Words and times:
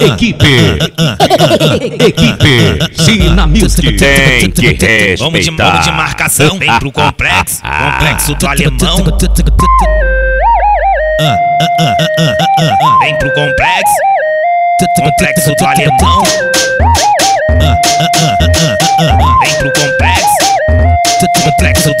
Equipe. 0.00 0.46
Equipe. 2.00 3.02
Sina 3.02 3.46
Music. 3.46 3.96
Tem 3.96 4.50
que 4.50 4.60
respeitar. 4.62 5.24
Vamos 5.24 5.44
de 5.44 5.50
modo 5.50 5.80
de 5.80 5.90
marcação, 5.92 6.58
vem 6.58 6.78
pro 6.78 6.92
complexo, 6.92 7.60
complexo 7.62 8.34
do 8.34 8.46
alemão. 8.46 8.96
Vem 13.00 13.18
pro 13.18 13.32
complexo, 13.34 13.94
complexo 14.96 15.54
do 15.58 15.64
alemão. 15.66 16.22
Vem 19.40 19.54
pro 19.58 19.72
complexo, 19.72 19.77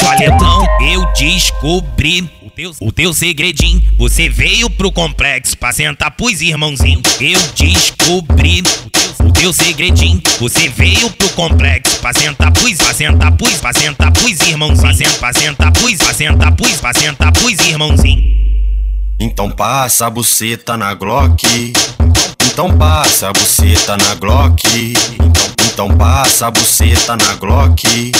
alemão. 0.06 0.66
Eu 0.80 1.04
descobri 1.12 2.28
o 2.42 2.50
teu, 2.50 2.72
o 2.80 2.92
teu 2.92 3.12
segredinho. 3.12 3.82
Você 3.98 4.28
veio 4.28 4.68
pro 4.70 4.90
complexo 4.90 5.56
pra 5.56 5.72
sentar 5.72 6.10
pros 6.12 6.40
irmãozinhos. 6.40 7.02
Eu 7.20 7.40
descobri 7.56 8.60
o 8.60 8.90
teu, 8.90 9.26
o 9.26 9.32
teu 9.32 9.52
segredinho. 9.52 10.20
Você 10.40 10.68
veio 10.68 11.10
pro 11.10 11.28
complexo 11.30 11.98
pra 12.00 12.12
sentar 12.12 12.52
pros, 12.52 12.76
pra 12.76 12.94
sentar 12.94 13.32
pros, 13.32 13.56
pra 13.56 13.72
sentar 13.72 14.12
pros 14.12 14.40
irmãozinhos. 14.40 15.16
Pra 15.16 15.32
sentar, 15.32 15.72
pra 15.72 15.72
sentar 15.72 15.72
pros, 15.72 15.96
pra 15.96 16.14
sentar 16.14 16.52
pros, 16.52 16.76
pra 16.80 16.94
sentar 16.94 17.32
pros. 17.32 17.58
Então 19.20 19.50
passa 19.50 20.06
a 20.06 20.10
buceta 20.10 20.76
na 20.76 20.94
Glock. 20.94 21.72
Então 22.52 22.76
passa 22.76 23.28
a 23.28 23.32
buceta 23.32 23.96
na 23.96 24.14
Glock. 24.14 24.62
Então, 25.14 25.88
então 25.88 25.96
passa 25.96 26.46
a 26.46 26.50
buceta 26.50 27.16
na 27.16 27.34
Glock. 27.34 28.12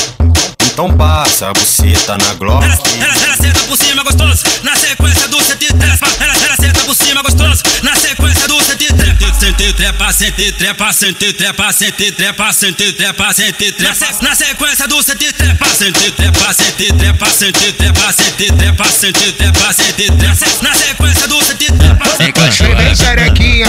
Então 0.63 0.93
passa 0.97 1.49
a 1.51 1.53
buceta 1.53 2.17
na 2.19 2.35
Glock. 2.35 2.65
Ela, 2.65 2.75
ela, 3.01 3.25
ela 3.25 3.37
senta 3.37 3.61
por 3.67 3.77
cima 3.77 4.03
gostoso, 4.03 4.45
na 4.63 4.77
sequência 4.77 5.29
do 5.29 5.41
sete 5.43 5.67
trepa. 5.75 6.07
Ela, 6.21 6.35
ela 6.45 6.57
senta 6.57 6.81
por 6.85 6.95
cima 6.95 7.23
gostoso, 7.23 7.63
na 7.83 7.95
sequência 7.97 8.47
do 8.49 8.61
sete 8.63 8.87
trepa. 8.93 9.18
Sente 9.39 9.73
trepa, 9.73 10.13
sente 10.13 10.53
trepa, 10.53 10.93
sente 10.93 11.33
trepa, 11.33 11.73
sente 11.73 12.13
trepa, 12.13 12.53
sente 12.53 12.93
trepa, 12.93 13.33
sente 13.33 13.73
trepa. 13.73 14.07
Na 14.21 14.35
sequência 14.35 14.89
do 14.89 15.01
sete 15.01 15.33
trepa, 15.33 15.67
sente 15.69 16.11
trepa, 16.11 16.53
sente 16.53 16.93
trepa, 16.93 17.27
sente 17.31 17.73
trepa, 17.73 18.13
sente 18.13 18.53
trepa, 18.53 18.85
sente 18.91 19.33
trepa, 19.33 19.73
sente 19.73 20.07
trepa. 20.11 20.47
Na 20.61 20.75
sequência 20.75 21.29
do 21.29 21.41
sete 21.45 21.67
trepa. 21.73 22.17
Vem, 22.19 22.33
vem 22.33 22.97
xerequinha. 22.97 23.67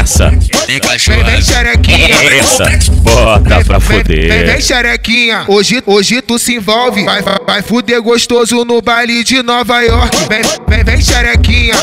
Essa, 0.00 0.30
vem, 0.30 1.24
vem 1.24 1.42
xerequinha. 1.42 2.08
essa, 2.38 2.64
bota 3.02 3.64
pra 3.64 3.78
Vem, 3.78 4.02
vem, 4.02 4.18
vem 4.18 4.38
fuder. 4.38 4.62
xerequinha, 4.62 5.44
hoje, 5.46 5.82
hoje 5.86 6.20
tu 6.20 6.38
se 6.38 6.54
envolve 6.54 7.04
Vai, 7.04 7.22
vai, 7.22 7.38
vai 7.46 7.62
fuder 7.62 8.02
gostoso 8.02 8.64
no 8.64 8.82
baile 8.82 9.22
de 9.22 9.42
Nova 9.42 9.80
York 9.82 10.16
Vem, 10.28 10.42
vem, 10.68 10.84
vem 10.84 11.00
xerequinha, 11.00 11.35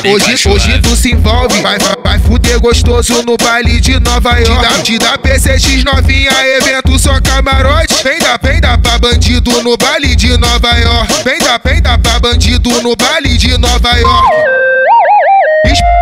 hoje, 0.05 0.49
hoje 0.49 0.81
tu 0.81 0.95
se 0.95 1.11
envolve. 1.11 1.61
Vai, 1.61 1.77
vai, 1.79 1.95
vai 2.03 2.19
fuder 2.19 2.59
gostoso 2.59 3.23
no 3.23 3.35
baile 3.37 3.79
de 3.79 3.99
Nova 3.99 4.37
York. 4.39 4.43
Te 4.43 4.61
dá, 4.61 4.83
te 4.83 4.97
dá 4.97 5.17
PCX 5.17 5.83
novinha, 5.83 6.31
evento 6.57 6.97
só 6.99 7.19
camarote. 7.21 8.03
Vem 8.03 8.19
dar, 8.19 8.39
vem 8.41 8.59
dar 8.59 8.77
pra 8.77 8.97
bandido 8.97 9.63
no 9.63 9.77
baile 9.77 10.15
de 10.15 10.37
Nova 10.37 10.71
York. 10.77 11.23
Vem 11.23 11.39
dar, 11.39 11.59
vem 11.63 11.81
dar 11.81 11.97
pra 11.97 12.19
bandido 12.19 12.69
no 12.81 12.95
baile 12.95 13.37
de 13.37 13.57
Nova 13.57 13.97
York 13.97 14.63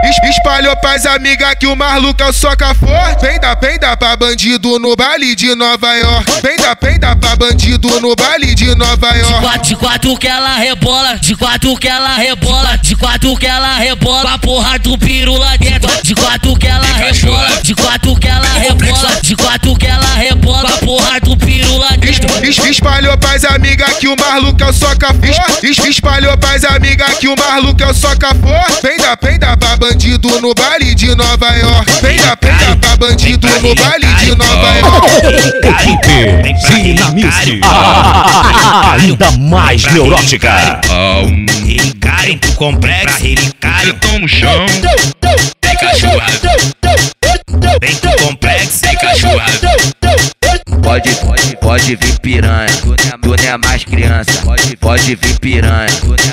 Espalhou 0.04 0.76
pras 0.78 1.06
amigas 1.06 1.54
que 1.60 1.68
o 1.68 1.76
Marluca 1.76 2.26
é 2.26 2.30
o 2.30 2.34
soca 2.34 2.74
forte. 2.74 3.22
Vem 3.26 3.40
da 3.40 3.56
penda 3.56 3.96
pra 3.96 4.16
bandido 4.16 4.80
no 4.80 4.96
baile 4.96 5.36
de 5.36 5.54
Nova 5.56 5.94
York. 5.96 6.32
Vem 6.42 6.58
da 6.58 6.76
penda 6.76 7.16
pra 7.16 7.36
bandido 7.36 7.88
no 8.00 8.16
baile 8.16 8.56
de 8.56 8.74
Nova 8.76 9.16
York. 9.16 9.42
quatro, 9.42 9.62
de 9.62 9.76
quatro 9.76 10.18
que 10.18 10.28
ela 10.28 10.56
rebola, 10.56 11.18
de 11.20 11.36
quatro 11.36 11.78
que 11.78 11.88
ela 11.88 12.16
rebola, 12.16 12.78
de 12.78 12.96
quatro 12.96 13.36
que 13.38 13.46
ela 13.46 13.76
rebola, 13.78 14.22
com 14.24 14.28
a 14.30 14.40
porra 14.40 14.80
do 14.80 14.98
piru 14.98 15.38
lá 15.38 15.56
dentro. 15.58 15.90
De 16.04 16.16
quatro 16.16 16.56
que 16.58 16.68
ela 16.68 16.86
rebola, 16.86 17.62
de 17.62 17.76
quatro 17.76 18.16
que 18.20 18.28
ela 18.28 18.48
rebola, 18.48 19.22
de 19.22 19.36
quatro 19.36 19.76
que 19.78 19.86
ela 19.88 20.16
rebola, 20.16 20.70
com 20.70 20.76
a 20.76 20.78
porra 20.80 21.20
do 21.20 21.38
piru 21.38 21.78
lá 21.78 21.90
dentro. 21.98 22.28
Es- 22.48 22.58
Espalhou 22.72 23.18
pras 23.18 23.44
amigas 23.46 23.94
que 23.98 24.08
o 24.08 24.16
Marluca 24.20 24.66
é 24.66 24.70
o 24.70 24.74
soca 24.74 25.08
forte. 25.14 25.68
Es- 25.68 25.78
Espalhou 25.78 26.36
pras 26.38 26.64
amigas 26.66 27.18
que 27.20 27.28
o 27.28 27.36
Marluca 27.38 27.86
é 27.86 27.88
o 27.90 27.94
soca 27.94 28.30
forte. 28.36 28.82
Vem 28.82 28.98
da 28.98 29.16
penda 29.16 29.56
pra 29.58 29.76
bandido 29.76 30.01
no 30.42 30.54
baile 30.56 30.96
de 30.96 31.16
Nova 31.16 31.56
York. 31.56 31.92
Vem 32.02 32.18
da 32.18 32.36
penda 32.36 32.76
pra 32.78 32.96
bandido 32.96 33.48
no 33.62 33.76
baile 33.76 34.08
de 34.16 34.36
Nova 34.36 34.78
York. 34.80 35.08
Equipe. 35.68 36.60
Sina 36.60 37.12
Music. 37.12 37.62
Ainda 38.94 39.32
mais 39.32 39.84
neurótica. 39.94 40.82
Relicarem 41.68 42.38
pro 42.40 42.52
complexo, 42.54 43.04
pra 43.04 43.18
relicarem. 43.18 43.94
Tô 44.00 44.20
no 44.20 44.28
chão, 44.28 44.66
Vem 45.64 45.76
cachorrado, 45.76 46.50
vem 47.80 47.96
pro 47.96 48.26
complexo, 48.26 48.80
vem 48.82 48.96
cachorrado. 48.96 49.91
Pode, 50.92 51.10
pode, 51.16 51.56
pode 51.62 51.96
vir 51.96 52.20
piranha, 52.20 52.66
é, 52.66 53.18
tu 53.22 53.30
não 53.30 53.34
é 53.34 53.58
mais 53.66 53.86
criança. 53.86 54.42
Pode, 54.44 54.76
pode 54.76 55.16
vir 55.16 55.40
piranha, 55.40 55.88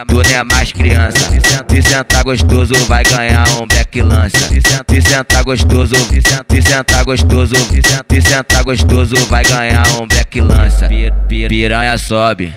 tu 0.09 0.15
não 0.15 0.21
é, 0.21 0.33
é 0.35 0.43
mais 0.43 0.73
criança. 0.73 1.17
Se 1.17 1.41
senta- 1.41 1.65
Se 1.73 1.83
sentar 1.83 2.25
gostoso, 2.25 2.75
vai 2.89 3.05
ganhar 3.05 3.47
um 3.63 3.69
back 3.69 4.03
lança. 4.03 4.37
Se 4.37 4.61
senta- 4.61 4.85
Se 4.93 5.01
sentar 5.01 5.45
gostoso, 5.45 5.95
se 5.95 6.21
senta- 6.21 6.45
se 6.51 6.63
sentar 6.63 7.05
gostoso, 7.05 7.55
se 7.55 7.75
senta- 7.77 8.05
se 8.11 8.21
sentar 8.21 8.65
gostoso, 8.65 9.15
vai 9.27 9.45
ganhar 9.45 9.87
um 10.03 10.09
back 10.09 10.41
lança. 10.41 10.89
Pi- 10.89 11.13
pi- 11.29 11.49
Piranha 11.49 11.97
sobe, 11.97 12.53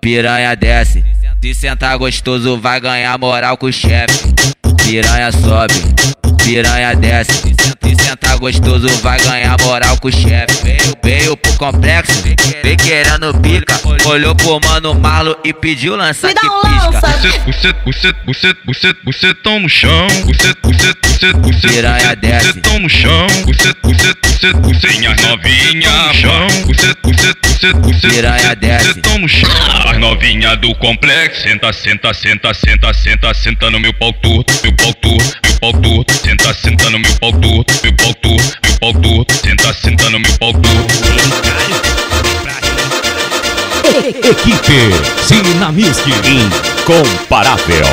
piranha 0.00 0.56
desce. 0.56 1.04
Se 1.42 1.54
sentar 1.54 1.98
gostoso, 1.98 2.58
vai 2.58 2.80
ganhar 2.80 3.18
moral 3.18 3.58
com 3.58 3.66
o 3.66 3.72
chefe. 3.72 4.32
Piranha 4.86 5.30
sobe, 5.30 5.74
piranha 6.44 6.94
desce. 6.94 7.32
Se 7.32 7.42
senta- 7.48 7.72
Se 7.82 7.96
sentar 8.06 8.38
gostoso, 8.38 8.88
vai 9.02 9.18
ganhar 9.20 9.54
moral 9.60 9.98
com 9.98 10.08
o 10.08 10.12
chefe. 10.12 10.62
Veio, 10.64 10.94
veio 11.04 11.36
pro 11.36 11.52
complexo, 11.54 12.22
vem 12.62 12.76
querendo 12.76 13.34
pica. 13.40 13.78
Olhou 14.08 14.34
pro 14.34 14.58
mano 14.64 14.94
Marlo 14.94 15.36
e 15.44 15.52
pediu 15.52 15.94
lança 15.96 16.28
Me 16.28 16.34
dá 16.34 16.40
um 16.42 16.60
pisca. 16.62 16.90
lança. 16.90 17.38
bucet, 17.44 17.74
bucet, 17.84 18.16
bucet, 18.24 18.56
bucet, 18.64 18.96
bucetão 19.04 19.60
no 19.60 19.68
chão, 19.68 20.06
bucet, 20.24 20.56
bucet, 20.62 20.96
bucet, 21.02 21.32
bucet, 21.36 21.68
Piranha 21.72 22.16
desce. 22.16 22.46
bucetão 22.46 22.78
no 22.78 22.88
chão, 22.88 23.26
bucet, 23.44 23.76
bucet, 23.82 24.16
bucet, 24.22 24.52
bucet, 24.56 24.98
minha 24.98 25.14
novinha 25.16 25.90
no 25.90 26.14
chão, 26.14 26.46
bucet, 26.66 26.96
bucet, 27.02 27.36
bucet, 27.42 27.72
bucet, 27.74 28.10
Piranha 28.10 28.56
desce. 28.56 28.88
bucetão 28.88 29.18
no 29.18 29.28
chão. 29.28 29.50
As 29.90 29.98
novinha 29.98 30.56
do 30.56 30.74
complexo, 30.76 31.42
senta, 31.42 31.72
senta, 31.74 32.14
senta, 32.14 32.54
senta, 32.54 32.94
senta, 32.94 33.34
senta 33.34 33.70
no 33.70 33.78
meu 33.80 33.92
pau 33.92 34.12
torto, 34.14 34.52
meu 34.62 34.72
pau 34.74 34.94
torto, 34.94 35.51
pau 35.62 35.72
torto, 35.74 36.12
senta, 36.12 36.52
senta 36.54 36.90
no 36.90 36.98
meu 36.98 37.14
pau 37.20 37.30
torto, 37.30 37.72
meu 37.84 37.94
pau 37.94 38.14
torto, 38.14 38.58
meu 38.64 38.78
pau 38.80 38.92
torto, 39.00 39.34
senta, 39.46 39.72
senta 39.72 40.10
no 40.10 40.18
meu 40.18 40.38
pau 40.38 40.52
torto. 40.54 40.94
Equipe. 44.28 44.90
Sina 45.22 45.70
Music. 45.70 46.10
Incomparável. 46.26 47.86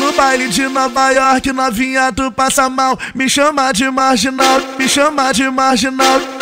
No 0.00 0.12
baile 0.12 0.48
de 0.48 0.68
Nova 0.68 1.10
York, 1.12 1.52
novinha, 1.52 2.12
tu 2.12 2.32
passa 2.32 2.68
mal. 2.68 2.98
Me 3.14 3.28
chama 3.28 3.72
de 3.72 3.88
marginal, 3.90 4.60
me 4.76 4.88
chama 4.88 5.32
de 5.32 5.48
marginal. 5.48 6.37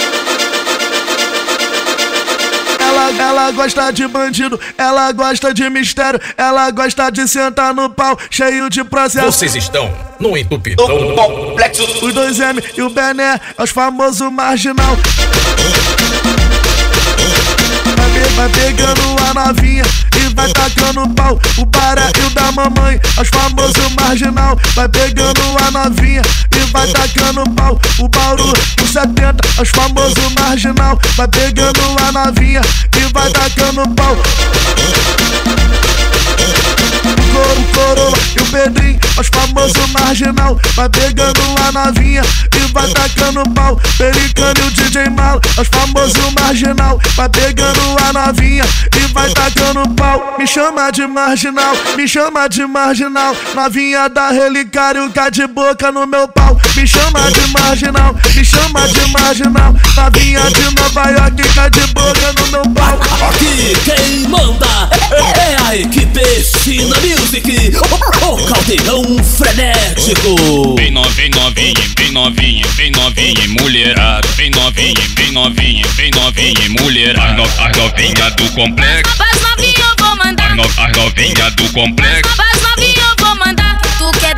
Ela, 3.06 3.22
ela 3.22 3.50
gosta 3.52 3.92
de 3.92 4.06
bandido, 4.08 4.58
ela 4.76 5.12
gosta 5.12 5.54
de 5.54 5.70
mistério, 5.70 6.20
ela 6.36 6.68
gosta 6.72 7.08
de 7.10 7.28
sentar 7.28 7.72
no 7.72 7.88
pau, 7.88 8.18
cheio 8.28 8.68
de 8.68 8.82
processo. 8.82 9.26
Vocês 9.26 9.54
estão 9.54 9.92
no 10.18 10.36
entupidão 10.36 10.86
do 10.88 11.14
complexo. 11.14 11.84
Os 12.04 12.12
dois 12.12 12.40
M 12.40 12.60
e 12.76 12.82
o 12.82 12.90
Bené, 12.90 13.40
é 13.56 13.62
os 13.62 13.70
famosos 13.70 14.30
marginal. 14.32 14.96
Vai 18.34 18.48
pegando 18.50 19.00
a 19.30 19.34
novinha 19.46 19.84
e 20.16 20.34
vai 20.34 20.52
tacando 20.52 21.08
pau. 21.14 21.38
O 21.58 21.66
baré 21.66 22.10
e 22.20 22.26
o 22.26 22.30
da 22.30 22.52
mamãe, 22.52 23.00
os 23.20 23.28
famosos 23.28 23.92
marginal. 24.00 24.58
Vai 24.74 24.88
pegando 24.88 25.40
a 25.66 25.70
novinha 25.70 26.22
e 26.54 26.58
vai 26.72 26.86
tacando 26.88 27.48
pau. 27.50 27.78
O 27.98 28.08
bauru, 28.08 28.52
o 28.82 28.86
70, 28.86 29.36
é 29.58 29.62
os 29.62 29.68
famosos 29.68 30.32
marginal. 30.38 30.98
Vai 31.16 31.28
pegando 31.28 31.80
a 32.06 32.12
novinha 32.12 32.60
e 32.96 33.12
vai 33.12 33.30
tacando 33.30 33.88
pau. 33.94 34.16
Coro, 37.32 37.64
coroa 37.74 38.18
e 38.34 38.40
o 38.40 38.46
Pedrinho, 38.46 38.98
os 39.18 39.28
famosos 39.28 39.90
marginal. 39.92 40.58
Vai 40.74 40.88
pegando 40.88 41.40
a 41.66 41.72
novinha 41.72 42.22
e 42.54 42.72
vai 42.72 42.88
tacando 42.88 43.42
pau. 43.50 43.78
Pelicano 43.98 44.54
e 44.58 44.66
o 44.66 44.70
DJ 44.70 45.10
Malo, 45.10 45.40
os 45.58 45.68
famosos 45.68 46.32
marginal. 46.40 46.98
Vai 47.14 47.28
pegando 47.28 47.80
a 48.08 48.12
novinha 48.12 48.64
e 48.96 49.12
vai 49.12 49.30
tacando 49.30 49.88
pau. 49.94 50.36
Me 50.38 50.46
chama 50.46 50.90
de 50.90 51.06
marginal, 51.06 51.74
me 51.96 52.08
chama 52.08 52.48
de 52.48 52.66
marginal. 52.66 53.36
Novinha 53.54 54.08
da 54.08 54.30
relicário, 54.30 55.10
cá 55.10 55.28
de 55.28 55.46
boca 55.46 55.92
no 55.92 56.06
meu 56.06 56.28
pau. 56.28 56.58
Me 56.74 56.86
chama 56.86 57.30
de 57.30 57.46
marginal, 57.52 58.14
me 58.34 58.44
chama 58.44 58.88
de 58.88 59.06
marginal. 59.12 59.74
Novinha 59.96 60.40
de 60.50 60.74
Nova 60.74 61.10
York, 61.10 61.54
cá 61.54 61.68
de 61.68 61.86
boca 61.88 62.32
no 62.38 62.46
meu 62.50 62.74
pau. 62.74 62.98
Aqui 63.28 63.74
queimou. 63.84 64.56
Sina 66.16 66.96
Music, 67.00 67.76
o 68.22 68.46
caldeirão 68.46 69.02
frenético. 69.22 70.74
Bem 70.74 70.90
novinha, 70.90 71.28
novinha, 71.28 71.74
bem 71.94 72.10
novinha, 72.10 72.66
bem 72.74 72.90
novinha, 72.90 73.48
mulherada. 73.60 74.26
Bem 74.34 74.48
novinha, 74.48 74.94
bem 75.14 75.32
novinha, 75.32 75.86
bem 75.94 76.10
novinha, 76.12 76.68
mulherada. 76.80 77.32
As, 77.32 77.36
no, 77.36 77.44
as 77.44 77.76
novinha 77.76 78.30
do 78.30 78.50
complexo. 78.52 79.22
As 79.22 79.42
novinha 79.42 79.74
eu 79.78 80.06
vou 80.06 80.16
mandar. 80.16 80.50
As, 80.52 80.56
no, 80.56 80.62
as 80.64 80.96
novinha 80.96 81.50
do 81.50 81.72
complexo. 81.74 82.34
As 82.40 82.62
novinha 82.62 83.04
eu 83.10 83.26
vou 83.26 83.36
mandar. 83.36 83.78
Tu 83.98 84.10
quer 84.18 84.34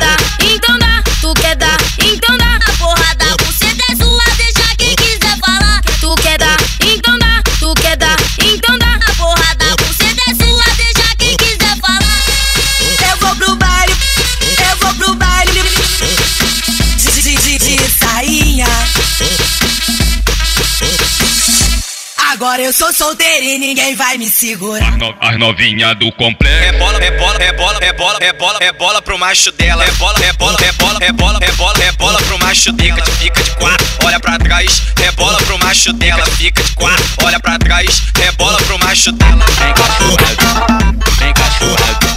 Agora 22.49 22.63
eu 22.63 22.73
sou 22.73 22.91
solteira 22.91 23.45
e 23.45 23.59
ninguém 23.59 23.93
vai 23.95 24.17
me 24.17 24.27
segurar. 24.27 24.93
As, 24.93 24.97
no, 24.97 25.15
as 25.19 25.37
novinha 25.37 25.93
do 25.93 26.11
complexo. 26.13 26.63
É 26.63 26.71
bola, 26.79 26.97
é 26.97 27.11
bola, 27.11 27.37
é 27.43 27.53
bola, 27.53 27.77
é 27.79 27.93
bola, 27.93 28.17
é 28.21 28.33
bola, 28.33 28.57
é 28.59 28.71
bola 28.71 29.01
pro 29.03 29.19
macho 29.19 29.51
dela. 29.51 29.85
É 29.85 29.91
bola, 29.91 30.17
é 30.25 30.33
bola, 30.33 30.57
é 30.59 30.71
bola, 30.71 30.97
é 30.99 31.11
bola, 31.11 31.39
é 31.43 31.51
bola, 31.51 31.83
é 31.83 31.91
bola 31.91 32.17
pro 32.23 32.39
macho 32.39 32.71
dela. 32.71 32.95
Fica 32.95 33.11
de, 33.11 33.17
fica 33.19 33.43
de 33.43 33.51
quatro, 33.51 33.87
olha 34.03 34.19
pra 34.19 34.39
trás. 34.39 34.81
É 34.99 35.11
bola 35.11 35.37
pro 35.43 35.59
macho 35.59 35.93
dela. 35.93 36.25
Fica 36.25 36.63
de 36.63 36.73
quatro, 36.73 37.05
olha 37.23 37.39
pra 37.39 37.59
trás. 37.59 38.01
É 38.19 38.31
bola 38.31 38.57
pro 38.63 38.79
macho 38.79 39.11
dela. 39.11 39.45
Vem 39.59 39.73
cachorrado, 39.75 40.99
vem 41.19 41.33
cachorrado. 41.35 42.07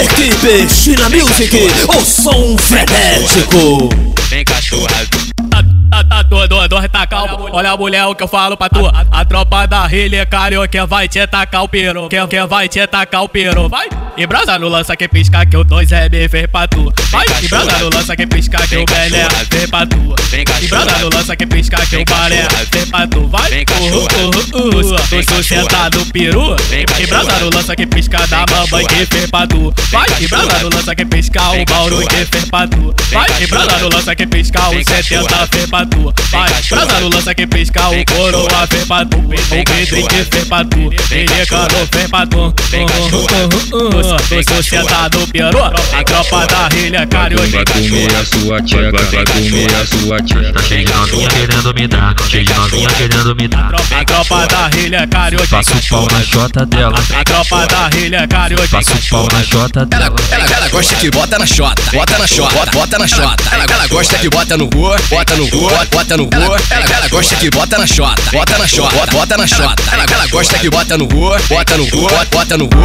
Equipe 0.00 0.74
China 0.74 1.10
Music, 1.10 1.58
o 1.88 2.04
som 2.06 2.56
frenético. 2.56 3.90
Vem 4.30 4.44
cachorrado. 4.46 5.29
Tá, 6.00 6.04
tá 6.04 6.22
doido, 6.22 6.68
doido, 6.68 6.88
tá 6.88 7.06
calmo. 7.06 7.48
Olha 7.52 7.70
a 7.72 7.76
mulher, 7.76 8.06
o 8.06 8.14
que 8.14 8.22
eu 8.22 8.28
falo 8.28 8.56
pra 8.56 8.68
tu. 8.68 8.80
A 9.10 9.24
tropa 9.24 9.66
da 9.66 9.86
Rilha 9.86 10.22
é 10.22 10.26
carioca 10.26 10.86
vai 10.86 11.08
te 11.08 11.26
tacar 11.26 11.64
o 11.64 11.68
peru. 11.68 12.08
Quem, 12.08 12.26
quem 12.26 12.46
vai 12.46 12.68
te 12.68 12.86
tacar 12.86 13.22
o 13.22 13.28
peru? 13.28 13.68
Vai! 13.68 13.88
E 14.16 14.26
brasa 14.26 14.58
no 14.58 14.68
lança 14.68 14.96
que 14.96 15.08
pisca 15.08 15.44
que 15.46 15.56
o 15.56 15.64
dois 15.64 15.90
é 15.92 16.08
me 16.08 16.28
fez 16.28 16.46
pra 16.46 16.66
tu. 16.66 16.92
Vai! 17.10 17.26
E 17.42 17.48
brasa 17.48 17.78
no 17.78 17.90
lança 17.94 18.16
que 18.16 18.26
pisca 18.26 18.58
que 18.66 18.76
o 18.76 18.84
Belé 18.84 19.28
fez 19.50 19.70
pra 19.70 19.86
tu. 19.86 20.14
E 20.62 20.68
brasa 20.68 20.98
no 20.98 21.10
lança 21.14 21.36
que 21.36 21.46
pisca 21.46 21.76
que 21.86 21.96
o 21.96 22.04
Baré 22.04 22.48
fez 22.72 22.90
pra 22.90 23.06
tu. 23.06 23.26
Vai! 23.28 23.50
Uh, 23.50 23.96
uh, 23.96 24.68
uh, 24.80 24.94
uh. 24.94 24.96
Tu 25.08 25.22
sustenta 25.22 25.90
do 25.90 26.06
peru. 26.06 26.56
E 26.98 27.06
brasa 27.06 27.38
no 27.40 27.50
lança 27.54 27.76
que 27.76 27.86
pisca 27.86 28.26
da 28.26 28.44
mamãe 28.50 28.86
que 28.86 29.06
fez 29.06 29.30
pra 29.30 29.46
tu. 29.46 29.72
Vai! 29.90 30.06
E 30.20 30.28
brasa 30.28 30.58
no 30.60 30.70
lança 30.74 30.94
que 30.94 31.04
pisca 31.04 31.42
o 31.50 31.64
Mauro 31.70 32.06
que 32.06 32.24
fez 32.26 32.44
pra 32.46 32.66
tu. 32.66 32.94
Vai! 33.10 33.28
E 33.42 33.46
brasa 33.46 33.78
no 33.78 33.88
lança 33.88 34.14
que 34.14 34.26
pisca 34.26 34.68
o 34.68 34.84
70 34.84 35.46
fez 35.50 35.66
pra 35.70 35.86
tu. 35.86 35.89
Vai! 36.30 36.50
Brasa 36.70 37.00
no 37.00 37.08
lança 37.08 37.34
que 37.34 37.46
pisca 37.46 37.88
o 37.88 38.04
coroa 38.04 38.66
fez 38.68 38.84
pra 38.86 39.04
tu. 39.04 39.18
O 39.18 39.28
Pedrinho 39.28 40.08
que 40.08 40.24
fez 40.24 40.44
pra 40.48 40.64
tu. 40.64 40.90
Ele 41.10 41.46
cano 41.46 41.88
fez 41.92 42.08
pra 42.08 42.26
tu. 42.26 42.52
Tu 44.28 44.54
sustenta 44.54 45.08
do 45.08 45.26
peru. 45.28 45.64
A 45.64 46.04
tropa 46.04 46.46
da 46.46 46.68
rilha 46.68 47.06
carioca. 47.06 47.48
Vai 47.48 47.64
comer 47.64 48.14
a 48.14 48.24
sua 48.24 48.62
tcheca, 48.62 49.02
vai 49.10 49.24
comer 49.24 49.74
a 49.74 49.86
sua 49.86 50.22
tcheca. 50.22 50.52
Tá 50.52 50.62
cheio 50.62 50.84
de 50.84 50.92
novinha 50.92 51.28
querendo 51.28 51.74
me 51.74 51.88
dar, 51.88 52.14
cheio 52.28 52.44
de 52.44 52.54
novinha 52.54 52.88
querendo 52.90 53.34
me 53.34 53.48
dar. 53.48 53.74
A 53.74 54.04
tropa 54.04 54.46
da 54.46 54.68
rilha 54.68 55.06
carioca. 55.06 55.46
Passo 55.48 55.76
o 55.76 55.88
pau 55.88 56.08
na 56.12 56.22
chota 56.22 56.66
dela. 56.66 56.98
A 57.18 57.24
tropa 57.24 57.66
da 57.66 57.88
rilha 57.88 58.28
carioca. 58.28 58.68
Passo 58.68 58.92
o 58.92 59.10
pau 59.10 59.28
na 59.32 59.42
chota 59.42 59.86
dela. 59.86 60.14
Ela, 60.30 60.46
ela 60.46 60.68
gosta 60.68 60.94
que 60.94 61.10
bota 61.10 61.38
na 61.38 61.46
chota, 61.46 61.82
bota 61.92 62.18
na 62.18 62.26
chota, 62.26 62.70
bota, 62.72 62.98
na 62.98 63.08
chota. 63.08 63.42
Ela, 63.52 63.64
ela 63.64 63.86
gosta 63.88 64.18
que 64.18 64.28
bota 64.28 64.56
no 64.56 64.68
gu, 64.68 64.96
bota 65.08 65.36
no 65.36 65.48
gu, 65.48 65.70
bota, 65.80 65.96
bota 65.96 66.16
no 66.16 66.26
gu. 66.26 66.30
Ela, 66.34 66.60
ela 66.96 67.08
gosta 67.08 67.36
que 67.36 67.50
bota 67.50 67.78
na 67.78 67.86
chota, 67.86 68.22
bota 68.32 68.58
na 68.58 68.66
chota, 68.66 68.94
bota, 68.94 69.12
bota 69.12 69.36
na 69.36 69.46
chota. 69.46 69.82
Ela, 69.92 70.04
ela 70.10 70.26
gosta 70.26 70.58
que 70.58 70.68
bota 70.68 70.98
no 70.98 71.06
gu, 71.06 71.30
bota 71.48 71.76
no 71.76 71.86
gu, 71.86 72.00
bota, 72.02 72.26
bota 72.30 72.58
no 72.58 72.68
vem 72.68 72.80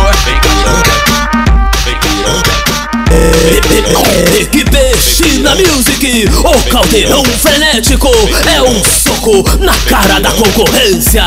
Equipe 4.42 4.98
China 4.98 5.56
Music, 5.56 6.26
o 6.44 6.72
caldeirão 6.72 7.24
frenético 7.24 8.10
é 8.54 8.62
um 8.62 8.84
soco 8.84 9.58
na 9.60 9.74
cara 9.90 10.20
da 10.20 10.32
concorrência. 10.32 11.24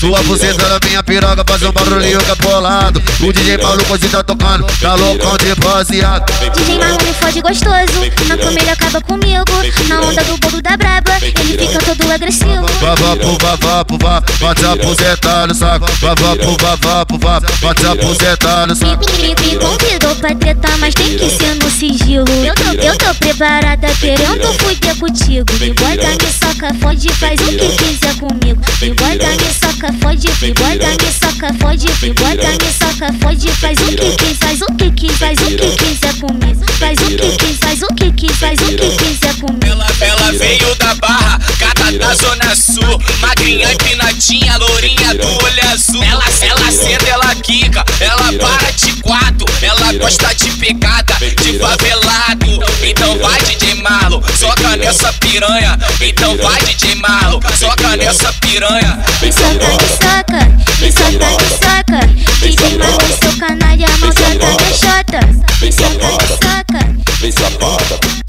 Sua 0.00 0.22
buceta 0.22 0.66
na 0.66 0.78
minha 0.88 1.02
piroga 1.02 1.44
faz 1.46 1.62
um 1.62 1.70
barulhinho 1.72 2.18
capolado 2.24 3.02
O 3.20 3.30
DJ 3.30 3.58
Paulo 3.58 3.84
Cosi 3.84 4.08
tá 4.08 4.22
tocando, 4.22 4.64
tá 4.80 4.94
loucão 4.94 5.36
de 5.36 5.54
baseado. 5.56 6.24
DJ 6.54 6.78
Marlon 6.78 6.96
me 7.04 7.12
fode 7.12 7.42
gostoso. 7.42 8.26
Na 8.26 8.38
cama 8.38 8.58
acaba 8.90 9.00
comigo 9.02 9.44
Na 9.88 10.00
onda 10.00 10.22
do 10.24 10.36
bolo 10.38 10.60
da 10.60 10.76
braba 10.76 11.10
Ele 11.22 11.56
fica 11.58 11.78
todo 11.78 12.10
agressivo. 12.10 12.66
Vavá 12.80 13.16
pro 13.16 13.38
vavá 13.40 13.84
pro 13.84 13.98
vá, 13.98 14.22
bate 14.40 14.64
a 14.64 14.76
buceta 14.76 15.46
no 15.46 15.54
saco. 15.54 15.86
Vavá 16.00 16.36
pro 16.36 16.56
vavá 16.60 17.06
pro 17.06 17.18
vá, 17.18 17.40
bate 17.60 17.86
a 17.86 17.94
buceta 17.94 18.66
no 18.66 18.74
saco. 18.74 19.04
Me, 19.20 19.34
convidou 19.56 20.14
pra 20.16 20.34
tretar, 20.34 20.78
mas 20.78 20.94
tem 20.94 21.16
que 21.16 21.30
ser 21.30 21.54
no 21.56 21.70
sigilo. 21.70 22.28
Eu 22.44 22.54
tô, 22.54 22.72
eu 22.82 22.96
tô 22.96 23.14
preparada 23.14 23.88
querendo 24.00 24.52
fuder 24.58 24.96
contigo. 24.96 25.46
Me 25.60 25.72
bota, 25.72 26.08
me 26.10 26.32
soca, 26.32 26.74
fode, 26.80 27.08
faz 27.14 27.40
o 27.40 27.46
que 27.46 27.68
quiser 27.76 28.14
comigo. 28.18 28.60
Me 28.80 28.90
bota, 28.94 29.28
me 29.28 29.54
soca, 29.54 29.92
fode, 30.00 30.28
me 30.40 30.52
bota, 30.54 31.04
me 31.04 31.12
soca, 31.12 31.54
fode 31.60 31.86
Me 32.02 32.12
bota, 32.14 32.50
me 32.50 32.72
soca, 32.72 33.12
fode, 33.20 33.48
faz 33.52 33.78
o 33.78 33.86
que 33.86 34.16
quiser, 34.16 34.34
faz 34.36 34.62
o 34.62 34.66
que 34.74 34.90
quiser, 34.92 35.16
faz 35.18 35.38
o 35.40 35.56
que 35.56 35.76
quiser 35.76 36.14
comigo. 36.20 36.64
Faz 36.78 36.98
o 36.98 37.06
que 37.06 37.36
quiser, 37.36 37.58
faz 37.60 37.82
o 37.82 37.94
que 37.94 38.12
quiser, 38.12 38.36
faz 38.36 38.60
o 38.60 38.76
que 38.76 38.79
Ela, 38.80 39.86
ela 40.00 40.32
veio 40.32 40.74
da 40.76 40.94
barra, 40.94 41.38
cata 41.58 41.92
da 41.92 42.14
zona 42.14 42.56
sul. 42.56 42.98
Magrinha, 43.20 43.72
empinadinha, 43.72 44.56
lourinha 44.56 45.14
do 45.14 45.26
olho 45.26 45.68
azul. 45.70 46.02
Ela, 46.02 46.24
ela 46.40 46.72
senta, 46.72 47.08
ela 47.08 47.34
quica, 47.36 47.84
ela 48.00 48.32
para 48.38 48.70
de 48.72 48.92
quatro. 49.02 49.46
Ela 49.60 49.92
gosta 49.94 50.34
de 50.34 50.50
pegada, 50.52 51.14
de 51.20 51.58
favelado. 51.58 52.64
Então 52.82 53.18
vai 53.18 53.40
DJ 53.42 53.74
Marlo, 53.82 54.22
soca 54.38 54.76
nessa 54.76 55.12
piranha. 55.14 55.78
Então 56.00 56.36
vai 56.38 56.62
DJ 56.62 56.94
Marlo, 56.96 57.40
soca 57.58 57.96
nessa 57.96 58.32
piranha. 58.34 58.98
Me 59.20 59.30
soca, 59.30 59.52
me 59.60 59.90
soca, 60.00 60.48
me 60.80 60.92
soca, 60.92 61.28
me 61.36 61.50
soca. 61.50 62.06
DJ 62.40 62.78
Marlon, 62.78 63.18
seu 63.20 63.38
canalha, 63.38 63.88
maltrata 63.98 64.46
minha 64.46 64.72
chota. 64.72 65.20
Me 65.60 65.70
soca, 65.70 66.06
me 66.06 66.28
soca. 66.28 67.00
Vem 67.20 67.30
safada, 67.30 68.19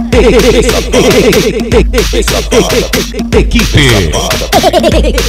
Equipe. 3.38 4.12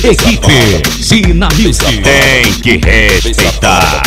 Equipe. 0.05 0.83
Sina. 1.01 1.49
Tem 1.49 2.53
que 2.61 2.77
respeitar. 2.79 4.03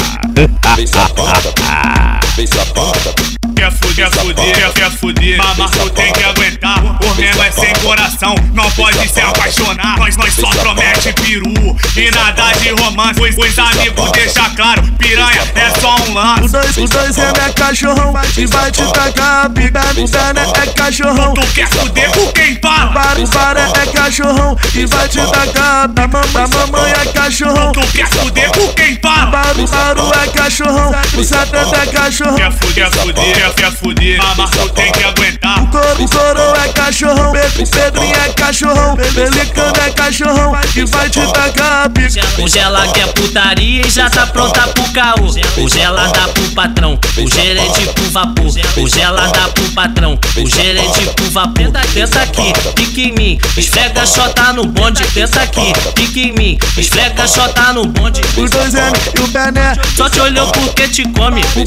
Vem 2.36 2.46
safada. 2.48 3.16
Quer 3.56 3.72
fuder, 3.72 4.10
quer 4.10 4.12
fuder, 4.12 4.74
quer, 4.74 4.92
fuder. 4.92 5.38
Mas 5.58 5.72
tu 5.72 5.90
tem 5.92 6.12
que 6.12 6.24
aguentar. 6.24 6.84
O 6.84 7.16
menor 7.16 7.46
é 7.46 7.52
sem 7.52 7.74
coração. 7.76 8.36
Não 8.54 8.70
pode 8.72 9.08
se 9.08 9.22
apaixonar. 9.22 9.98
Nós, 9.98 10.18
nós 10.18 10.34
só 10.34 10.50
promete 10.50 11.14
peru. 11.14 11.54
E 11.96 12.12
nada 12.12 12.52
de 12.60 12.72
romance. 12.72 13.22
Os, 13.22 13.38
os 13.38 13.58
amigos 13.60 14.12
deixa 14.12 14.50
claro 14.50 14.84
Piranha 14.98 15.42
é 15.56 15.80
só 15.80 15.96
um 15.96 16.12
O 16.12 16.14
lance 16.14 16.50
dois, 16.50 16.78
o 16.78 16.88
dois 16.88 17.18
é 17.18 17.32
minha 17.32 17.54
cachorrão. 17.54 18.14
E 18.38 18.46
vai 18.46 18.72
te 18.72 18.92
tacar 18.92 19.46
a 19.46 19.50
pica. 19.50 19.82
O 19.96 20.62
é 20.62 20.74
cachorrão. 20.74 21.34
Tu 21.34 21.48
quer 21.54 21.70
fuder 21.70 22.12
com 22.12 22.32
quem 22.34 22.60
fala? 22.62 23.16
O 23.18 23.28
Baré 23.28 23.72
é 23.82 23.86
cachorrão. 23.94 24.58
E 24.74 24.86
vai 24.86 25.08
te 25.08 25.20
tacar 25.20 25.86
a. 25.86 26.44
A 26.44 26.48
mamãe 26.48 26.92
é 26.92 27.06
cachorrão. 27.14 27.72
Tu 27.72 27.88
quer 27.94 28.10
fuder 28.10 28.52
com 28.52 28.68
quem 28.74 29.00
fala? 29.02 29.28
Baru, 29.28 29.68
baru 29.68 30.12
é 30.22 30.28
cachorrão. 30.28 30.92
O 31.18 31.24
70 31.24 31.78
é 31.78 31.86
cachorrão. 31.86 32.25
Quer 32.36 32.52
fuder, 32.52 32.92
fuder, 32.92 33.54
quer, 33.54 33.72
fuder 33.72 34.20
tu 34.52 34.70
tem 34.70 34.92
que 34.92 35.04
aguentar 35.04 35.64
O 35.64 35.68
coro, 35.68 36.04
o 36.04 36.10
coro 36.10 36.42
é 36.64 36.74
cachorrão. 36.74 37.32
O 37.32 37.70
Pedrinho 37.70 38.16
é 38.16 38.34
cachorrão. 38.34 38.96
Pelicano 38.96 39.74
é 39.86 39.90
cachorrão 39.92 40.58
e 40.76 40.86
vai 40.86 41.10
te 41.10 41.20
tacar 41.34 41.86
a 41.86 41.90
pica. 41.90 42.22
Hoje 42.42 42.60
ela 42.60 42.88
quer 42.88 43.08
putaria 43.14 43.86
e 43.86 43.90
já 43.90 44.10
tá 44.10 44.26
pronta 44.28 44.68
pro 44.70 44.84
caô. 44.92 45.26
Hoje 45.58 45.80
ela 45.80 46.08
dá 46.08 46.28
pro 46.28 46.44
patrão, 46.52 47.00
o 47.18 47.30
gerente 47.30 47.86
pro 47.94 48.10
vapor. 48.12 48.46
Hoje 48.78 49.02
ela 49.02 49.28
dá 49.28 49.50
pro 49.50 49.64
patrão, 49.72 50.20
o 50.38 50.48
gerente 50.48 51.06
pro 51.16 51.32
vapor. 51.32 51.72
Tenta 51.94 52.22
aqui, 52.22 52.54
pique 52.76 53.10
em 53.10 53.14
mim, 53.14 53.40
esfrega 53.58 54.06
chota 54.06 54.54
no 54.54 54.66
bonde. 54.66 55.04
Tenta 55.14 55.42
aqui, 55.42 55.74
pique 55.96 56.30
em 56.30 56.34
mim, 56.34 56.58
esfrega 56.78 57.28
chota 57.28 57.74
no 57.74 57.86
bonde. 57.86 58.22
Os 58.38 58.50
dois 58.50 58.74
M 58.74 58.94
e 59.18 59.22
o 59.22 59.28
Bené. 59.28 59.74
Só 59.96 60.10
te 60.10 60.20
olhou 60.20 60.48
porque 60.52 60.88
te 60.88 61.04
come. 61.10 61.42
O 61.56 61.66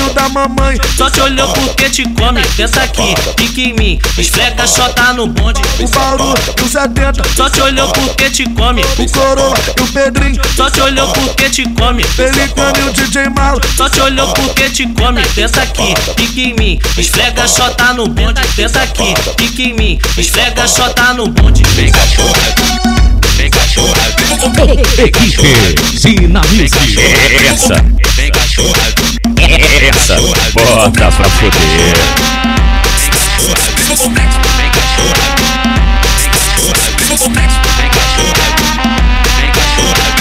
o 0.00 0.12
da 0.14 0.28
mamãe. 0.28 0.78
Só 0.96 1.10
te 1.10 1.20
olhou 1.20 1.48
porque 1.52 1.90
te 1.90 2.04
come, 2.10 2.42
pensa 2.56 2.82
aqui, 2.82 3.14
fica 3.38 3.60
em 3.60 3.74
mim. 3.74 3.98
Esfrega 4.18 4.66
só 4.66 4.88
tá 4.90 5.12
no 5.12 5.26
bonde. 5.26 5.60
O 5.80 5.88
Bauru 5.88 6.34
do 6.56 6.68
70. 6.68 7.22
Só 7.36 7.48
te 7.48 7.60
olhou 7.60 7.88
porque 7.88 8.30
te 8.30 8.44
come. 8.50 8.82
O 8.98 9.10
Coroa 9.10 9.54
e 9.78 9.82
o 9.82 9.86
Pedrinho. 9.88 10.40
Só 10.56 10.70
te 10.70 10.80
olhou 10.80 11.08
porque 11.12 11.50
te 11.50 11.64
come. 11.70 12.04
Pelicano 12.16 12.78
e 12.78 12.88
o 12.88 12.92
DJ 12.92 13.28
Malo. 13.30 13.60
Só 13.76 13.88
te 13.88 14.00
olhou 14.00 14.32
porque 14.34 14.70
te 14.70 14.86
come, 14.86 15.22
pensa 15.34 15.62
aqui, 15.62 15.94
fica 16.16 16.40
em 16.40 16.54
mim. 16.54 16.78
Esfrega 16.96 17.46
só 17.46 17.68
tá 17.70 17.92
no 17.92 18.06
bonde. 18.08 18.40
Pensa 18.56 18.82
aqui, 18.82 19.14
fica 19.38 19.62
em 19.62 19.74
mim. 19.74 19.98
Esfrega 20.16 20.66
só 20.66 20.88
tá 20.90 21.14
no 21.14 21.28
bonde. 21.28 21.62
Vem 21.74 21.90
cachorrado, 21.90 22.62
vem 23.36 23.50
cachorrado. 23.50 24.16
Equipe 24.98 25.98
Zina 25.98 26.40
Music. 26.52 26.98
Essa, 27.50 27.84
vem 28.14 28.30
cachorrado. 28.30 29.35
Essa 29.48 30.16
bota 30.52 31.10
pra 31.12 31.28
foder. 31.30 31.96
Vem 37.28 37.90
cachorrado, 37.90 38.56
vem 39.36 40.15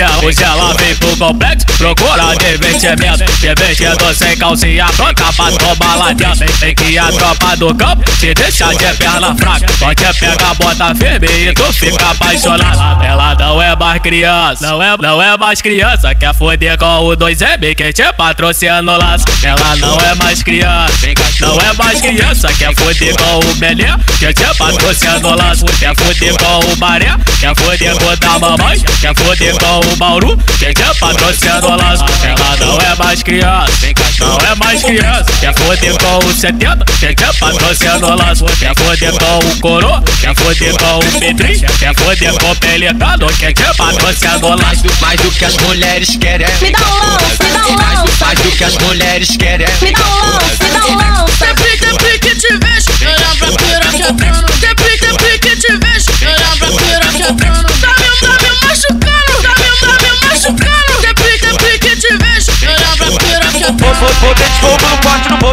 Hoje, 0.00 0.26
hoje 0.26 0.42
ela 0.42 0.74
vem 0.74 0.94
pro 0.96 1.16
complexo, 1.16 1.66
procura 1.76 2.34
divertimento 2.36 3.24
Divertindo 3.40 4.14
sem 4.14 4.36
calcinha 4.36 4.86
pronta 4.96 5.32
pra 5.32 5.52
tomar 5.52 5.96
lá 5.96 6.12
dentro 6.12 6.46
Vem, 6.60 6.74
que 6.74 6.98
a 6.98 7.10
tropa 7.12 7.56
do 7.56 7.74
campo 7.74 8.10
te 8.18 8.34
deixa 8.34 8.68
de 8.74 8.94
perna 8.98 9.34
fraca. 9.34 9.66
Pode 9.78 10.18
pegar, 10.18 10.54
bota 10.54 10.94
firme 10.94 11.26
e 11.26 11.54
tu 11.54 11.72
fica 11.72 12.10
apaixonado. 12.10 13.02
Ela 13.02 13.34
não 13.34 13.62
é 13.62 13.74
mais 13.76 14.02
criança, 14.02 14.66
não 14.66 14.82
é, 14.82 14.96
não 14.98 15.22
é 15.22 15.36
mais 15.36 15.62
criança. 15.62 16.14
Quer 16.14 16.34
foder 16.34 16.76
com 16.76 17.06
o 17.06 17.16
2M 17.16 17.74
que 17.74 17.92
te 17.92 18.12
patrocina 18.12 18.82
no 18.82 18.96
laço. 18.96 19.24
Ela 19.42 19.76
não 19.76 19.98
é 20.00 20.14
mais 20.16 20.42
criança, 20.42 20.92
não 21.40 21.58
é 21.58 21.72
mais 21.74 22.00
criança. 22.00 22.48
Quer 22.52 22.74
foder 22.74 23.16
com 23.16 23.38
o 23.38 23.54
Belém 23.54 23.94
que 24.18 24.32
te 24.34 24.54
patrocina 24.58 25.18
no 25.18 25.34
laço. 25.34 25.64
Quer 25.78 25.96
foder 25.96 26.36
com 26.36 26.58
o 26.58 26.76
Maré, 26.78 27.16
quer 27.40 27.54
foder 27.56 27.96
com 27.96 28.06
o 28.06 28.16
da 28.16 28.38
mamãe. 28.38 28.80
Quer 29.00 29.14
foder 29.16 29.56
com 29.58 29.80
o 29.80 29.89
Bauru, 29.96 30.36
quem 30.58 30.72
quer 30.72 30.94
patrocina 30.96 31.66
o 31.66 31.76
laço 31.76 32.04
Ela 32.22 32.56
não 32.56 32.78
é 32.80 32.94
mais 32.96 33.22
criança, 33.22 33.72
não 34.18 34.38
é 34.38 34.54
mais 34.56 34.82
criança 34.82 35.32
Quer 35.40 35.54
foder 35.54 35.96
com 35.98 36.18
o 36.26 36.32
70, 36.32 36.84
quem 36.98 37.14
quer 37.14 37.34
patrocina 37.38 38.06
o 38.06 38.16
laço 38.16 38.44
Quer 38.58 38.74
foder 38.76 39.12
com 39.12 39.38
o 39.38 39.60
Coro, 39.60 40.02
quer 40.20 40.34
foder 40.34 40.76
com 40.76 40.98
o 40.98 41.20
Pedrinho 41.20 41.68
Quer 41.78 41.94
foder 41.94 42.32
com 42.38 42.50
o 42.50 42.56
Pelicano, 42.56 43.26
quem 43.38 43.54
quer 43.54 43.74
patrocina 43.76 44.38
o 44.38 44.56
laço 44.56 44.84
Mais 45.00 45.20
do 45.20 45.30
que 45.30 45.44
as 45.44 45.56
mulheres 45.58 46.16
querem. 46.16 46.46
Me 46.60 46.70
dá 46.72 46.80
um 46.80 47.12
lance, 47.12 47.42
me 47.42 47.50
dá 47.50 47.66
um 47.66 47.76
lance. 47.76 48.20
Mais 48.20 48.38
do 48.40 48.50
que 48.50 48.64
as 48.64 48.78
mulheres 48.78 49.36
querem. 49.36 49.66
Me 49.80 49.92
dá 49.92 50.06
um 50.06 50.32
lance, 50.32 50.62
me 50.62 50.70
dá 50.70 50.86
um 50.86 50.94
lance. 50.96 50.99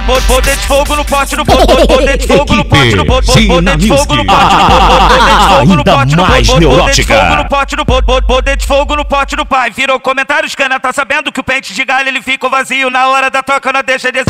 Poder 0.08 0.56
de 0.56 0.68
fogo 0.68 0.96
no 0.96 1.06
pote 1.06 1.36
no 1.36 1.46
poder 1.46 2.18
de 2.18 2.28
fogo 2.28 2.56
no 2.56 2.66
pote 2.66 2.96
no 2.96 3.06
poder 3.06 3.28
de 3.78 3.88
fogo 3.88 4.16
no 4.16 4.26
pote 4.26 4.56
no 4.56 4.66
poder 4.66 5.36
de 5.38 5.48
fogo 5.48 5.76
no 5.76 5.86
pote 5.86 6.16
no 6.16 6.26
poder 6.26 6.96
de 6.96 7.06
fogo 7.06 7.36
no 7.36 7.46
pote 7.46 7.76
no 7.76 7.86
poder 8.26 8.58
de 8.58 8.66
fogo 8.66 8.96
no 8.96 9.06
pote 9.06 9.36
do 9.36 9.46
pai. 9.46 9.72
Virou 9.72 10.00
comentários 10.00 10.56
cana 10.56 10.80
tá 10.80 10.94
sabendo 10.94 11.32
que 11.32 11.40
o 11.40 11.44
pente 11.44 11.74
de 11.74 11.84
galho 11.84 12.08
ele 12.08 12.22
ficou 12.22 12.50
vazio. 12.50 12.90
Na 12.90 13.08
hora 13.08 13.30
da 13.30 13.44
troca 13.44 13.72
não 13.74 13.84
deixa 13.84 14.12
de 14.12 14.24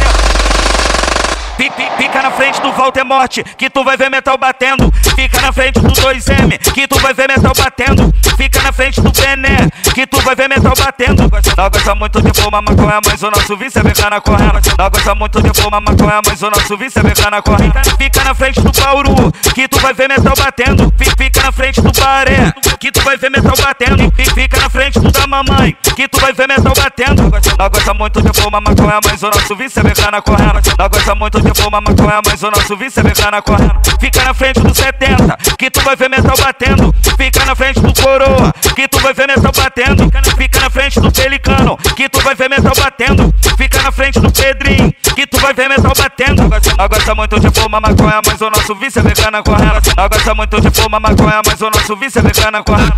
Fica 1.58 2.22
na 2.22 2.30
frente 2.32 2.62
do 2.62 2.72
Voldemort, 2.72 3.38
que 3.58 3.70
tu 3.70 3.84
vai 3.84 3.98
ver 3.98 4.10
metal 4.12 4.38
batendo. 4.38 4.92
Fica 5.16 5.42
na 5.42 5.52
frente 5.52 5.80
do 5.80 5.88
2M, 5.90 6.58
que 6.74 6.88
tu 6.88 7.00
vai 7.00 7.14
ver 7.14 7.28
metal 7.28 7.52
batendo. 7.58 8.14
Fica 8.38 8.62
na 8.62 8.72
frente 8.72 9.02
do 9.02 9.12
Bené, 9.12 9.68
que 9.96 10.06
tu 10.06 10.20
vai 10.22 10.36
ver 10.36 10.48
metal 10.48 10.74
batendo. 10.78 11.24
Não 11.58 11.70
gosta 11.70 11.96
muito 11.96 12.22
de 12.22 12.40
fumar 12.42 12.62
maconha, 12.62 13.00
mas 13.04 13.24
o 13.24 13.32
nosso 13.32 13.58
vice 13.58 13.80
é 13.80 13.82
vegana 13.82 14.22
correndo. 14.22 14.60
Não 14.78 14.90
gosta 14.92 15.16
muito 15.16 15.42
de 15.42 15.60
fumar 15.62 15.82
maconha, 15.82 16.22
mas 16.26 16.42
o 16.44 16.50
nosso 16.52 16.78
vice 16.78 17.00
é 17.00 17.02
vegana 17.02 17.42
correndo. 17.42 17.74
Fica 17.98 18.24
na 18.24 18.36
frente 18.36 18.62
do 18.62 18.72
Bauru, 18.72 19.32
que 19.56 19.68
tu 19.68 19.80
vai 19.80 19.94
ver 19.94 20.08
metal 20.08 20.34
batendo. 20.38 20.94
Fi- 20.98 21.08
Fica 21.18 21.42
na 21.42 21.52
frente 21.52 21.82
do 21.82 21.92
Baré, 22.00 22.54
que 22.80 22.92
tu 22.92 23.02
vai 23.02 23.18
ver 23.18 23.32
metal 23.32 23.56
batendo. 23.58 24.14
Fi- 24.16 24.30
Fica 24.30 24.60
na 24.62 24.70
frente 24.70 25.00
do 25.00 25.12
da 25.12 25.26
mamãe, 25.26 25.76
que 25.96 26.08
tu 26.08 26.20
vai 26.20 26.32
ver 26.34 26.48
metal 26.48 26.74
batendo. 26.76 27.24
Não 27.58 27.70
gosta 27.70 27.94
muito 27.96 28.22
de 28.22 28.40
fumar 28.40 28.62
maconha, 28.62 29.00
mas 29.04 29.24
o 29.24 29.30
nosso 29.32 29.56
vice 29.56 29.80
é 29.80 29.84
vegana 29.84 30.22
correndo. 30.22 30.62
Não 30.78 30.90
gosta 30.90 31.16
muito 31.16 31.42
de 31.42 31.47
fumar 31.56 31.82
maconha, 31.82 32.22
mas 32.26 32.42
o 32.44 32.52
nosso 32.52 32.76
vice 32.78 33.00
é 33.00 33.04
vegana 33.04 33.42
correndo. 33.42 33.80
Fica 34.00 34.24
na 34.24 34.34
frente 34.34 34.60
do 34.60 34.74
70, 34.74 35.38
que 35.58 35.70
tu 35.70 35.82
vai 35.82 35.96
ver 35.96 36.10
metal 36.10 36.36
batendo. 36.38 36.94
Fica 37.18 37.46
na 37.46 37.56
frente 37.56 37.80
do 37.80 37.94
Coroa, 37.94 38.54
que 38.76 38.88
tu 38.88 39.00
vai 39.00 39.14
ver 39.14 39.28
metal 39.28 39.52
batendo. 39.52 40.12
Fica 40.38 40.60
na 40.60 40.70
frente 40.70 41.00
do 41.00 41.12
Pelicano, 41.12 41.78
que 41.96 42.10
tu 42.10 42.20
vai 42.22 42.36
ver 42.36 42.50
metal 42.50 42.74
batendo. 42.76 43.34
Fica 43.58 43.82
na 43.82 43.92
frente 43.92 44.20
do 44.20 44.32
Pedrinho, 44.32 44.94
que 45.16 45.26
tu 45.26 45.40
vai 45.40 45.54
ver 45.54 45.68
metal 45.68 45.94
batendo. 45.96 46.44
Não 46.44 46.88
gosta 46.88 47.16
muito 47.16 47.40
de 47.40 47.60
fumar 47.60 47.82
maconha, 47.82 48.22
mas 48.26 48.42
o 48.42 48.50
nosso 48.50 48.76
vice 48.76 49.00
é 49.00 49.02
vegana 49.02 49.42
correndo. 49.44 49.82
Não 49.98 50.10
gosta 50.10 50.36
muito 50.36 50.62
de 50.62 50.70
fumar 50.70 51.02
maconha, 51.02 51.42
mas 51.46 51.62
o 51.62 51.70
nosso 51.70 51.96
vice 51.96 52.20
é 52.20 52.22
vegana 52.22 52.64
correndo. 52.64 52.94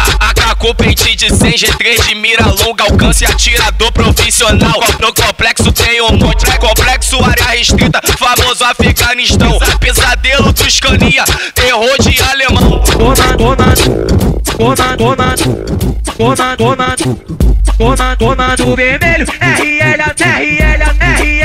AK 0.59 0.75
pente 0.75 1.15
de 1.15 1.29
100 1.29 1.51
G3 1.53 2.05
de 2.05 2.15
mira 2.15 2.45
longa, 2.47 2.83
alcance 2.83 3.23
atirador 3.25 3.93
profissional. 3.93 4.77
No 4.99 5.13
complexo 5.13 5.71
tem 5.71 6.01
um 6.01 6.17
monte, 6.17 6.45
complexo 6.57 7.23
área 7.23 7.45
restrita, 7.45 8.01
famoso 8.17 8.65
Afeganistão. 8.65 9.57
Pesadelo 9.79 10.51
dos 10.51 10.79
caninha, 10.81 11.23
terror 11.55 11.95
de 12.01 12.21
alemão. 12.21 12.79
Tona, 12.79 13.37
tona, 13.37 13.73
tona, 14.57 14.97
tona, 14.97 15.37
tona, 15.37 16.57
tona, 16.57 16.95
tona, 17.77 18.15
tona 18.17 18.55
do 18.57 18.75
vermelho 18.75 19.25
RL 19.39 20.01
até 20.01 20.25
RL 20.25 20.83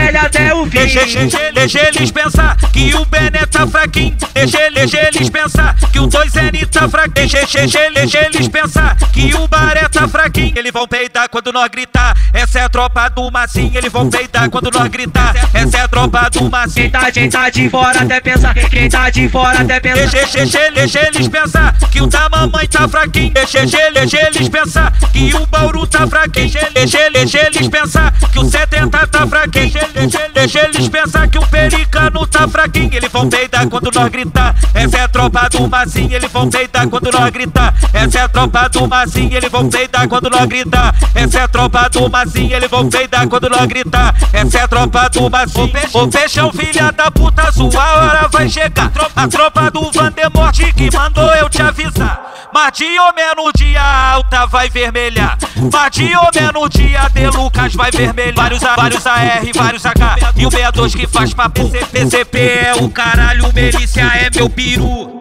RL 0.04 0.16
até 0.18 0.54
o 0.54 0.64
fim 0.66 0.78
Deixa, 0.78 1.04
deixa, 1.04 1.52
deixa 1.52 1.88
eles 1.88 2.11
pensar 2.11 2.56
que 2.73 2.94
o 2.94 3.04
Bené 3.06 3.46
tá 3.46 3.66
fraquinho. 3.66 4.16
Deixa, 4.34 4.70
deixa 4.70 4.99
eles 5.06 5.30
pensar 5.30 5.75
que 5.92 5.99
o 5.99 6.08
2N 6.08 6.68
tá 6.68 6.88
fraquinho. 6.88 7.28
Deixa, 7.28 7.46
deixa, 7.46 7.90
deixa 7.90 8.26
eles 8.26 8.49
pensar 8.49 8.96
que 9.12 9.34
o 9.34 9.49
Baré 9.49 9.88
tá 9.88 10.06
fraquinho. 10.08 10.52
Eles 10.56 10.73
vão 10.73 10.87
peidar 10.87 11.28
quando 11.28 11.52
nós 11.52 11.68
gritar. 11.68 12.16
Essa 12.32 12.58
é 12.58 12.62
a 12.64 12.68
tropa 12.68 13.08
do 13.08 13.30
Massinho. 13.30 13.70
Eles 13.75 13.92
vão 13.92 14.11
peidar 14.11 14.50
quando 14.50 14.70
nós 14.70 14.88
gritar. 14.88 15.34
Essa 15.54 15.78
é 15.78 15.80
a 15.82 15.88
tropa 15.88 16.28
do 16.30 16.50
Massinho. 16.50 16.90
Quem 16.90 16.90
tá, 16.90 17.11
quem 17.11 17.30
tá 17.30 17.49
de 17.49 17.70
fora 17.70 18.00
até 18.00 18.20
pensa 18.20 18.54
Quem 18.54 18.88
tá 18.88 19.11
de 19.11 19.28
fora 19.28 19.61
até 19.61 19.80
pensa 19.80 20.06
Deixa, 20.06 20.38
deixa, 20.38 20.70
deixa 20.73 21.06
eles 21.06 21.28
pensar 21.28 21.76
que 21.90 22.02
o 22.02 22.06
da 22.06 22.28
mamãe 22.28 22.66
tá 22.66 22.88
fraquinho. 22.88 23.32
Deixa, 23.32 23.64
deixa, 23.92 24.26
eles 24.26 24.49
pensar 24.49 24.92
que 25.12 25.34
o 25.34 25.46
Bauru 25.46 25.87
tá 25.87 26.06
fraquinho. 26.06 26.50
Deixa, 26.75 27.11
deixa 27.11 27.46
eles 27.46 27.68
pensar 27.68 28.12
que 28.32 28.38
o 28.38 28.50
70 28.50 29.06
tá 29.06 29.26
fraquinho. 29.26 29.93
Deixa, 29.94 30.28
deixa, 30.34 30.58
eles 30.64 30.88
pensar 30.88 31.28
que 31.28 31.38
o 31.38 31.46
Pericano 31.46 32.26
tá 32.26 32.48
fraquinho. 32.48 32.90
Eles 32.92 33.10
vão 33.10 33.28
peidar 33.28 33.66
quando 33.68 33.90
nós 33.94 34.10
gritar. 34.10 34.54
Essa 34.74 34.98
é 34.98 35.00
a 35.02 35.08
tropa 35.08 35.48
do 35.48 35.68
Massinho. 35.68 36.12
Eles 36.12 36.32
vão 36.32 36.50
peidar 36.50 36.88
quando 36.88 37.12
nós 37.12 37.30
gritar. 37.30 37.74
Essa 37.92 38.18
é 38.18 38.22
a 38.22 38.28
tropa 38.28 38.68
do 38.68 38.88
Massinho. 38.88 39.36
Eles 39.36 39.50
vão 39.50 39.68
peidar 39.70 40.08
quando 40.08 40.28
nós 40.28 40.46
gritar. 40.46 40.94
Essa 41.14 41.38
é 41.38 41.42
a 41.42 41.48
tropa 41.48 41.88
do 41.88 42.10
Massinho. 42.10 42.56
Eles 42.56 42.70
vão 42.70 42.90
peidar 42.90 43.28
quando 43.28 43.48
nós 43.48 43.66
gritar. 43.66 44.14
Essa 44.32 44.58
é 44.58 44.62
a 44.62 44.68
tropa 44.68 45.08
do 45.10 45.30
Massinho. 45.30 45.72
Ô 45.92 46.08
peixão, 46.08 46.52
filha 46.52 46.90
da 46.90 47.10
puta, 47.10 47.52
sua 47.52 47.94
hora 47.94 48.28
vai 48.28 48.48
chegar. 48.48 48.90
A 49.14 49.28
tropa 49.28 49.70
do 49.70 49.92
Vandemort 49.92 50.58
que 50.74 50.90
mandou 50.96 51.30
eu 51.36 51.48
te 51.48 51.62
avisar. 51.62 52.34
De 52.54 52.99
ou 53.00 53.12
menos 53.14 53.52
dia 53.56 53.82
alta 53.82 54.46
vai 54.46 54.70
vermelhar. 54.70 55.37
De 55.37 56.16
ou 56.16 56.30
menos 56.34 56.70
dia 56.70 57.08
de 57.12 57.26
Lucas 57.26 57.75
vai 57.75 57.90
vermelhar. 57.90 58.34
Vários, 58.34 58.62
A, 58.62 58.76
vários 58.76 59.06
AR, 59.06 59.42
vários 59.52 59.84
AK. 59.84 60.00
E 60.37 60.46
o 60.46 60.50
62 60.50 60.94
que 60.94 61.06
faz 61.08 61.34
papo. 61.34 61.68
PCP 61.68 62.38
é 62.38 62.75
o 62.80 62.88
caralho, 62.88 63.52
Melícia 63.52 64.02
é 64.02 64.30
meu 64.30 64.49
peru. 64.49 65.13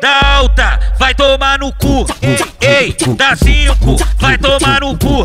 Da 0.00 0.36
alta, 0.36 0.78
vai 0.98 1.14
tomar 1.14 1.58
no 1.58 1.72
cu. 1.72 2.06
Ei, 2.22 2.38
ei, 2.60 2.96
da 3.14 3.34
5, 3.36 3.96
vai 4.18 4.38
tomar 4.38 4.80
no 4.80 4.96
cu. 4.96 5.24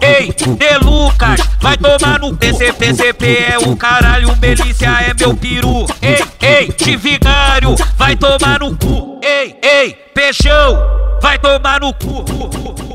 Ei, 0.00 0.32
de 0.32 0.76
Lucas, 0.84 1.40
vai 1.60 1.76
tomar 1.76 2.18
no 2.18 2.30
cu. 2.30 2.36
PC, 2.36 2.72
PCP 2.72 3.24
é 3.52 3.58
o 3.58 3.76
caralho, 3.76 4.36
Melícia 4.36 4.90
é 5.00 5.14
meu 5.14 5.34
peru. 5.36 5.86
Ei, 6.02 6.22
ei, 6.40 6.72
de 6.72 6.96
vigário, 6.96 7.74
vai 7.96 8.16
tomar 8.16 8.60
no 8.60 8.76
cu. 8.76 9.20
Ei, 9.22 9.56
ei, 9.62 9.92
peixão, 10.14 10.76
vai 11.20 11.38
tomar 11.38 11.80
no 11.80 11.92
cu. 11.94 12.89